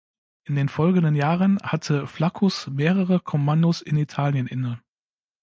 [0.45, 4.81] In den folgenden Jahren hatte Flaccus mehrere Kommandos in Italien inne.